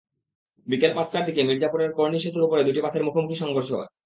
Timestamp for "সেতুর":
2.19-2.45